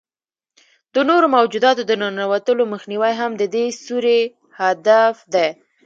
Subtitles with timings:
[0.93, 4.21] د نورو موجوداتو د ننوتلو مخنیوی هم د دې سوري
[4.59, 5.47] هدف دی.